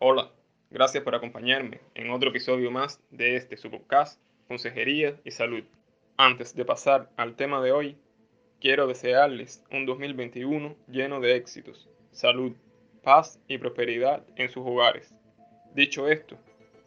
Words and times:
Hola, 0.00 0.30
gracias 0.70 1.02
por 1.02 1.16
acompañarme 1.16 1.80
en 1.96 2.12
otro 2.12 2.30
episodio 2.30 2.70
más 2.70 3.02
de 3.10 3.34
este 3.34 3.56
su 3.56 3.68
podcast, 3.68 4.22
Consejería 4.46 5.18
y 5.24 5.32
Salud. 5.32 5.64
Antes 6.16 6.54
de 6.54 6.64
pasar 6.64 7.10
al 7.16 7.34
tema 7.34 7.60
de 7.60 7.72
hoy, 7.72 7.98
quiero 8.60 8.86
desearles 8.86 9.60
un 9.72 9.86
2021 9.86 10.76
lleno 10.86 11.18
de 11.18 11.34
éxitos, 11.34 11.88
salud, 12.12 12.52
paz 13.02 13.40
y 13.48 13.58
prosperidad 13.58 14.24
en 14.36 14.48
sus 14.50 14.64
hogares. 14.64 15.12
Dicho 15.74 16.06
esto, 16.06 16.38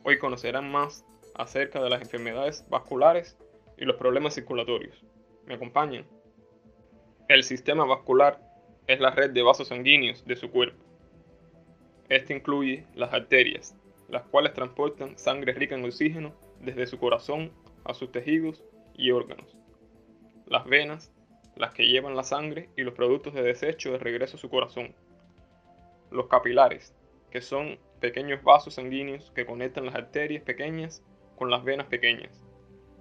hoy 0.03 0.17
conocerán 0.17 0.71
más 0.71 1.03
acerca 1.35 1.84
de 1.84 1.89
las 1.89 2.01
enfermedades 2.01 2.65
vasculares 2.70 3.37
y 3.77 3.84
los 3.84 3.98
problemas 3.98 4.35
circulatorios. 4.35 5.03
¿Me 5.45 5.55
acompañan? 5.55 6.05
El 7.27 7.43
sistema 7.43 7.84
vascular 7.84 8.39
es 8.87 9.01
la 9.01 9.12
red 9.12 9.31
de 9.31 9.43
vasos 9.43 9.67
sanguíneos 9.67 10.25
de 10.25 10.37
su 10.37 10.49
cuerpo. 10.49 10.80
Este 12.11 12.33
incluye 12.33 12.83
las 12.93 13.13
arterias, 13.13 13.73
las 14.09 14.23
cuales 14.23 14.54
transportan 14.54 15.17
sangre 15.17 15.54
rica 15.54 15.76
en 15.76 15.85
oxígeno 15.85 16.34
desde 16.59 16.85
su 16.85 16.99
corazón 16.99 17.54
a 17.85 17.93
sus 17.93 18.12
tejidos 18.12 18.62
y 18.93 19.12
órganos. 19.12 19.55
Las 20.45 20.65
venas, 20.65 21.13
las 21.55 21.73
que 21.73 21.87
llevan 21.87 22.17
la 22.17 22.23
sangre 22.23 22.70
y 22.76 22.82
los 22.82 22.95
productos 22.95 23.34
de 23.34 23.43
desecho 23.43 23.93
de 23.93 23.98
regreso 23.98 24.35
a 24.35 24.39
su 24.41 24.49
corazón. 24.49 24.93
Los 26.12 26.27
capilares, 26.27 26.93
que 27.29 27.39
son 27.39 27.79
pequeños 28.01 28.43
vasos 28.43 28.73
sanguíneos 28.73 29.32
que 29.34 29.45
conectan 29.45 29.85
las 29.85 29.95
arterias 29.95 30.43
pequeñas 30.43 31.01
con 31.37 31.49
las 31.49 31.63
venas 31.63 31.87
pequeñas. 31.87 32.45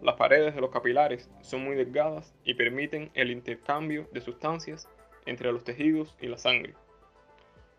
Las 0.01 0.15
paredes 0.15 0.55
de 0.55 0.61
los 0.61 0.71
capilares 0.71 1.29
son 1.41 1.65
muy 1.65 1.75
delgadas 1.75 2.33
y 2.45 2.55
permiten 2.55 3.11
el 3.15 3.33
intercambio 3.33 4.09
de 4.13 4.21
sustancias 4.21 4.89
entre 5.27 5.51
los 5.51 5.65
tejidos 5.65 6.17
y 6.21 6.29
la 6.29 6.39
sangre. 6.39 6.77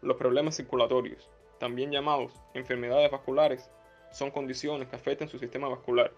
Los 0.01 0.17
problemas 0.17 0.55
circulatorios, 0.55 1.29
también 1.59 1.91
llamados 1.91 2.33
enfermedades 2.55 3.11
vasculares, 3.11 3.69
son 4.11 4.31
condiciones 4.31 4.87
que 4.87 4.95
afectan 4.95 5.29
su 5.29 5.37
sistema 5.37 5.69
vascular. 5.69 6.11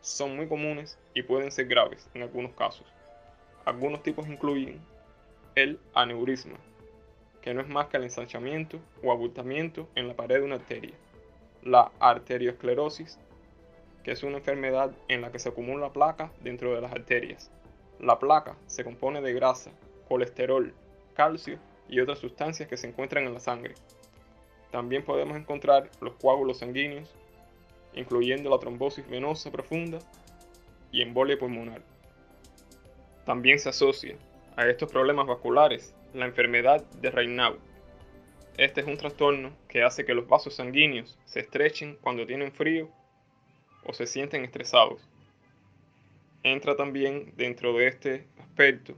Son 0.00 0.34
muy 0.34 0.48
comunes 0.48 0.98
y 1.12 1.22
pueden 1.22 1.52
ser 1.52 1.66
graves 1.66 2.08
en 2.14 2.22
algunos 2.22 2.54
casos. 2.54 2.86
Algunos 3.66 4.02
tipos 4.02 4.26
incluyen 4.26 4.80
el 5.54 5.78
aneurisma, 5.92 6.56
que 7.42 7.52
no 7.52 7.60
es 7.60 7.68
más 7.68 7.88
que 7.88 7.98
el 7.98 8.04
ensanchamiento 8.04 8.80
o 9.02 9.12
abultamiento 9.12 9.86
en 9.94 10.08
la 10.08 10.14
pared 10.14 10.36
de 10.36 10.46
una 10.46 10.54
arteria. 10.54 10.94
La 11.62 11.92
arteriosclerosis, 12.00 13.18
que 14.02 14.12
es 14.12 14.22
una 14.22 14.38
enfermedad 14.38 14.92
en 15.08 15.20
la 15.20 15.30
que 15.30 15.38
se 15.38 15.50
acumula 15.50 15.92
placa 15.92 16.32
dentro 16.40 16.74
de 16.74 16.80
las 16.80 16.92
arterias. 16.92 17.50
La 17.98 18.18
placa 18.18 18.56
se 18.66 18.82
compone 18.82 19.20
de 19.20 19.34
grasa, 19.34 19.72
colesterol, 20.08 20.72
calcio 21.12 21.58
y 21.90 22.00
otras 22.00 22.20
sustancias 22.20 22.68
que 22.68 22.76
se 22.76 22.86
encuentran 22.86 23.24
en 23.24 23.34
la 23.34 23.40
sangre. 23.40 23.74
También 24.70 25.04
podemos 25.04 25.36
encontrar 25.36 25.90
los 26.00 26.14
coágulos 26.14 26.58
sanguíneos, 26.58 27.12
incluyendo 27.94 28.48
la 28.48 28.58
trombosis 28.58 29.08
venosa 29.08 29.50
profunda 29.50 29.98
y 30.92 31.02
embolia 31.02 31.38
pulmonar. 31.38 31.82
También 33.26 33.58
se 33.58 33.68
asocia 33.68 34.16
a 34.56 34.66
estos 34.66 34.90
problemas 34.90 35.26
vasculares 35.26 35.94
la 36.14 36.26
enfermedad 36.26 36.84
de 37.00 37.10
Raynaud. 37.10 37.58
Este 38.56 38.80
es 38.80 38.86
un 38.86 38.96
trastorno 38.96 39.52
que 39.68 39.82
hace 39.82 40.04
que 40.04 40.14
los 40.14 40.28
vasos 40.28 40.54
sanguíneos 40.54 41.18
se 41.24 41.40
estrechen 41.40 41.96
cuando 42.00 42.26
tienen 42.26 42.52
frío 42.52 42.88
o 43.84 43.92
se 43.92 44.06
sienten 44.06 44.44
estresados. 44.44 45.08
Entra 46.42 46.76
también 46.76 47.32
dentro 47.36 47.72
de 47.72 47.88
este 47.88 48.26
aspecto 48.38 48.94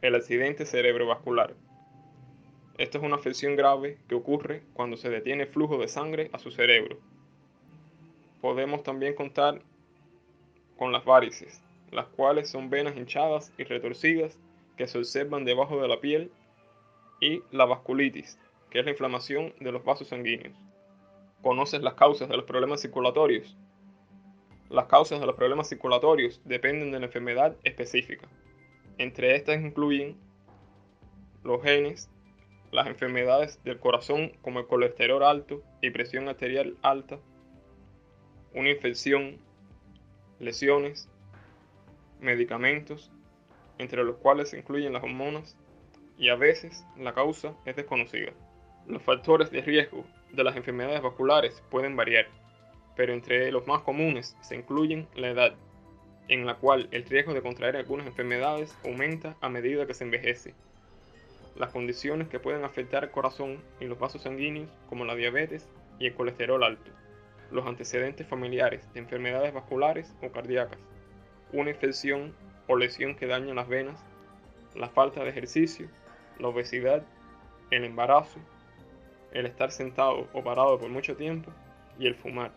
el 0.00 0.14
accidente 0.14 0.66
cerebrovascular. 0.66 1.54
Esto 2.78 2.98
es 2.98 3.04
una 3.04 3.16
afección 3.16 3.56
grave 3.56 3.98
que 4.08 4.14
ocurre 4.14 4.62
cuando 4.72 4.96
se 4.96 5.10
detiene 5.10 5.46
flujo 5.46 5.78
de 5.78 5.88
sangre 5.88 6.30
a 6.32 6.38
su 6.38 6.50
cerebro. 6.50 6.98
Podemos 8.40 8.82
también 8.82 9.14
contar 9.14 9.62
con 10.76 10.90
las 10.90 11.04
varices, 11.04 11.62
las 11.90 12.06
cuales 12.06 12.50
son 12.50 12.70
venas 12.70 12.96
hinchadas 12.96 13.52
y 13.58 13.64
retorcidas 13.64 14.38
que 14.76 14.86
se 14.86 14.98
observan 14.98 15.44
debajo 15.44 15.80
de 15.80 15.88
la 15.88 16.00
piel, 16.00 16.30
y 17.22 17.40
la 17.52 17.66
vasculitis, 17.66 18.36
que 18.68 18.80
es 18.80 18.84
la 18.84 18.90
inflamación 18.90 19.54
de 19.60 19.70
los 19.70 19.84
vasos 19.84 20.08
sanguíneos. 20.08 20.56
¿Conoces 21.40 21.80
las 21.80 21.94
causas 21.94 22.28
de 22.28 22.36
los 22.36 22.46
problemas 22.46 22.82
circulatorios? 22.82 23.56
Las 24.68 24.86
causas 24.86 25.20
de 25.20 25.26
los 25.26 25.36
problemas 25.36 25.68
circulatorios 25.68 26.40
dependen 26.44 26.90
de 26.90 26.98
la 26.98 27.06
enfermedad 27.06 27.56
específica. 27.62 28.26
Entre 28.98 29.36
estas 29.36 29.60
incluyen 29.60 30.16
los 31.44 31.62
genes, 31.62 32.10
las 32.72 32.86
enfermedades 32.86 33.62
del 33.62 33.78
corazón 33.78 34.32
como 34.40 34.58
el 34.58 34.66
colesterol 34.66 35.22
alto 35.22 35.62
y 35.80 35.90
presión 35.90 36.28
arterial 36.28 36.76
alta, 36.82 37.18
una 38.54 38.70
infección, 38.70 39.38
lesiones, 40.40 41.08
medicamentos, 42.20 43.12
entre 43.78 44.02
los 44.04 44.16
cuales 44.16 44.50
se 44.50 44.58
incluyen 44.58 44.92
las 44.92 45.02
hormonas, 45.02 45.56
y 46.16 46.28
a 46.28 46.36
veces 46.36 46.84
la 46.96 47.14
causa 47.14 47.54
es 47.66 47.76
desconocida. 47.76 48.32
Los 48.86 49.02
factores 49.02 49.50
de 49.50 49.60
riesgo 49.62 50.04
de 50.32 50.44
las 50.44 50.56
enfermedades 50.56 51.02
vasculares 51.02 51.62
pueden 51.70 51.94
variar, 51.94 52.26
pero 52.96 53.12
entre 53.12 53.50
los 53.52 53.66
más 53.66 53.82
comunes 53.82 54.36
se 54.40 54.56
incluyen 54.56 55.08
la 55.14 55.28
edad, 55.28 55.54
en 56.28 56.46
la 56.46 56.54
cual 56.56 56.88
el 56.90 57.04
riesgo 57.04 57.34
de 57.34 57.42
contraer 57.42 57.76
algunas 57.76 58.06
enfermedades 58.06 58.76
aumenta 58.84 59.36
a 59.40 59.48
medida 59.48 59.86
que 59.86 59.94
se 59.94 60.04
envejece. 60.04 60.54
Las 61.56 61.70
condiciones 61.70 62.28
que 62.28 62.40
pueden 62.40 62.64
afectar 62.64 63.04
el 63.04 63.10
corazón 63.10 63.62
y 63.78 63.84
los 63.84 63.98
vasos 63.98 64.22
sanguíneos, 64.22 64.70
como 64.88 65.04
la 65.04 65.14
diabetes 65.14 65.68
y 65.98 66.06
el 66.06 66.14
colesterol 66.14 66.64
alto. 66.64 66.90
Los 67.50 67.66
antecedentes 67.66 68.26
familiares 68.26 68.90
de 68.94 69.00
enfermedades 69.00 69.52
vasculares 69.52 70.14
o 70.22 70.30
cardíacas. 70.32 70.78
Una 71.52 71.70
infección 71.70 72.34
o 72.66 72.76
lesión 72.76 73.14
que 73.14 73.26
daña 73.26 73.52
las 73.52 73.68
venas. 73.68 74.02
La 74.74 74.88
falta 74.88 75.22
de 75.22 75.28
ejercicio. 75.28 75.88
La 76.38 76.48
obesidad. 76.48 77.04
El 77.70 77.84
embarazo. 77.84 78.40
El 79.32 79.44
estar 79.44 79.70
sentado 79.70 80.28
o 80.32 80.42
parado 80.42 80.78
por 80.78 80.88
mucho 80.88 81.16
tiempo. 81.16 81.52
Y 81.98 82.06
el 82.06 82.14
fumar. 82.14 82.52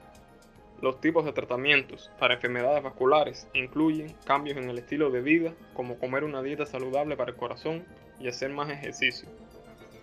Los 0.81 1.01
tipos 1.01 1.25
de 1.25 1.33
tratamientos 1.33 2.11
para 2.19 2.35
enfermedades 2.35 2.83
vasculares 2.83 3.49
incluyen 3.53 4.15
cambios 4.25 4.57
en 4.57 4.69
el 4.69 4.77
estilo 4.77 5.09
de 5.09 5.21
vida, 5.21 5.53
como 5.73 5.97
comer 5.97 6.23
una 6.23 6.41
dieta 6.41 6.65
saludable 6.65 7.17
para 7.17 7.31
el 7.31 7.37
corazón 7.37 7.85
y 8.19 8.27
hacer 8.27 8.51
más 8.51 8.69
ejercicio. 8.69 9.27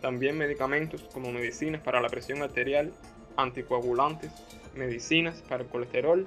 También 0.00 0.37
medicamentos 0.37 1.03
como 1.12 1.33
medicinas 1.33 1.81
para 1.81 2.00
la 2.00 2.09
presión 2.09 2.43
arterial, 2.43 2.93
anticoagulantes, 3.37 4.33
medicinas 4.75 5.43
para 5.49 5.62
el 5.62 5.69
colesterol 5.69 6.27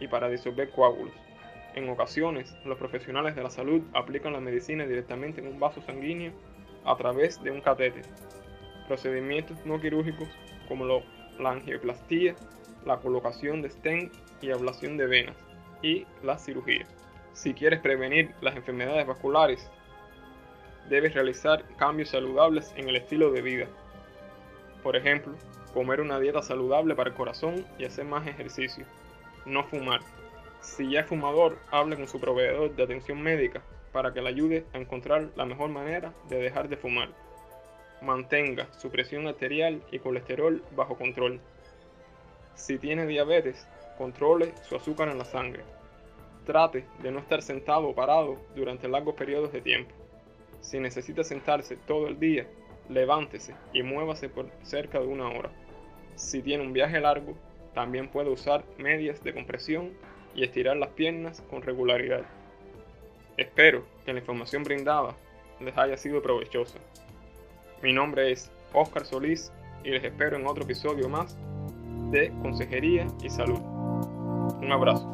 y 0.00 0.08
para 0.08 0.28
disolver 0.28 0.70
coágulos. 0.70 1.14
En 1.74 1.88
ocasiones, 1.88 2.54
los 2.64 2.78
profesionales 2.78 3.36
de 3.36 3.42
la 3.42 3.50
salud 3.50 3.82
aplican 3.94 4.32
la 4.32 4.40
medicina 4.40 4.84
directamente 4.84 5.40
en 5.40 5.46
un 5.46 5.60
vaso 5.60 5.80
sanguíneo 5.82 6.32
a 6.84 6.96
través 6.96 7.42
de 7.42 7.50
un 7.50 7.60
catéter. 7.60 8.04
Procedimientos 8.88 9.58
no 9.64 9.80
quirúrgicos 9.80 10.28
como 10.66 10.86
la 10.86 11.50
angioplastía 11.50 12.34
la 12.84 12.98
colocación 12.98 13.62
de 13.62 13.70
stent 13.70 14.12
y 14.40 14.50
ablación 14.50 14.96
de 14.96 15.06
venas 15.06 15.36
y 15.82 16.06
la 16.22 16.38
cirugía. 16.38 16.86
Si 17.32 17.54
quieres 17.54 17.80
prevenir 17.80 18.34
las 18.40 18.56
enfermedades 18.56 19.06
vasculares, 19.06 19.70
debes 20.88 21.14
realizar 21.14 21.64
cambios 21.76 22.10
saludables 22.10 22.72
en 22.76 22.88
el 22.88 22.96
estilo 22.96 23.30
de 23.30 23.42
vida. 23.42 23.66
Por 24.82 24.96
ejemplo, 24.96 25.34
comer 25.74 26.00
una 26.00 26.18
dieta 26.18 26.42
saludable 26.42 26.94
para 26.94 27.10
el 27.10 27.16
corazón 27.16 27.66
y 27.78 27.84
hacer 27.84 28.04
más 28.04 28.26
ejercicio. 28.26 28.84
No 29.44 29.64
fumar. 29.64 30.00
Si 30.60 30.90
ya 30.90 31.00
es 31.00 31.06
fumador, 31.06 31.58
hable 31.70 31.96
con 31.96 32.08
su 32.08 32.20
proveedor 32.20 32.74
de 32.74 32.82
atención 32.82 33.20
médica 33.22 33.62
para 33.92 34.12
que 34.12 34.20
le 34.20 34.28
ayude 34.28 34.64
a 34.72 34.78
encontrar 34.78 35.28
la 35.36 35.44
mejor 35.44 35.70
manera 35.70 36.12
de 36.28 36.38
dejar 36.38 36.68
de 36.68 36.76
fumar. 36.76 37.10
Mantenga 38.02 38.68
su 38.78 38.90
presión 38.90 39.26
arterial 39.26 39.82
y 39.90 39.98
colesterol 39.98 40.62
bajo 40.76 40.96
control. 40.96 41.40
Si 42.54 42.78
tiene 42.78 43.06
diabetes, 43.06 43.66
controle 43.96 44.54
su 44.68 44.76
azúcar 44.76 45.08
en 45.08 45.18
la 45.18 45.24
sangre. 45.24 45.64
Trate 46.46 46.84
de 47.02 47.10
no 47.10 47.18
estar 47.18 47.42
sentado 47.42 47.88
o 47.88 47.94
parado 47.94 48.38
durante 48.54 48.88
largos 48.88 49.14
periodos 49.14 49.52
de 49.52 49.60
tiempo. 49.60 49.97
Si 50.60 50.78
necesita 50.78 51.24
sentarse 51.24 51.76
todo 51.76 52.08
el 52.08 52.18
día, 52.18 52.46
levántese 52.88 53.54
y 53.72 53.82
muévase 53.82 54.28
por 54.28 54.50
cerca 54.62 55.00
de 55.00 55.06
una 55.06 55.28
hora. 55.28 55.50
Si 56.16 56.42
tiene 56.42 56.64
un 56.64 56.72
viaje 56.72 57.00
largo, 57.00 57.34
también 57.74 58.08
puede 58.08 58.30
usar 58.30 58.64
medias 58.76 59.22
de 59.22 59.32
compresión 59.32 59.92
y 60.34 60.44
estirar 60.44 60.76
las 60.76 60.90
piernas 60.90 61.42
con 61.50 61.62
regularidad. 61.62 62.22
Espero 63.36 63.84
que 64.04 64.12
la 64.12 64.18
información 64.18 64.64
brindada 64.64 65.14
les 65.60 65.76
haya 65.76 65.96
sido 65.96 66.22
provechosa. 66.22 66.78
Mi 67.82 67.92
nombre 67.92 68.32
es 68.32 68.50
Oscar 68.72 69.04
Solís 69.04 69.52
y 69.84 69.90
les 69.90 70.02
espero 70.02 70.36
en 70.36 70.46
otro 70.46 70.64
episodio 70.64 71.08
más 71.08 71.36
de 72.10 72.32
Consejería 72.42 73.06
y 73.22 73.30
Salud. 73.30 73.60
Un 74.60 74.72
abrazo. 74.72 75.06